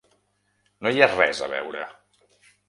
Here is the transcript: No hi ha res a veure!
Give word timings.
No 0.85 0.93
hi 0.95 1.03
ha 1.03 1.09
res 1.11 1.43
a 1.49 1.51
veure! 1.53 1.85